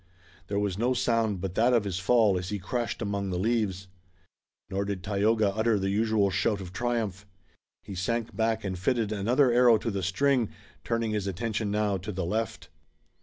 There 0.47 0.57
was 0.57 0.79
no 0.79 0.95
sound 0.95 1.41
but 1.41 1.53
that 1.53 1.73
of 1.73 1.83
his 1.83 1.99
fall 1.99 2.35
as 2.35 2.49
he 2.49 2.57
crashed 2.57 3.03
among 3.03 3.29
the 3.29 3.37
leaves. 3.37 3.87
Nor 4.67 4.83
did 4.83 5.03
Tayoga 5.03 5.53
utter 5.55 5.77
the 5.77 5.91
usual 5.91 6.31
shout 6.31 6.59
of 6.59 6.73
triumph. 6.73 7.27
He 7.83 7.93
sank 7.93 8.35
back 8.35 8.63
and 8.63 8.79
fitted 8.79 9.11
another 9.11 9.51
arrow 9.51 9.77
to 9.77 9.91
the 9.91 10.01
string, 10.01 10.49
turning 10.83 11.11
his 11.11 11.27
attention 11.27 11.69
now 11.69 11.97
to 11.97 12.11
the 12.11 12.25
left. 12.25 12.69